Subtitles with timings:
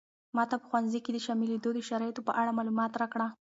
[0.35, 3.27] ماته په ښوونځي کې د شاملېدو د شرایطو په اړه معلومات راکړه.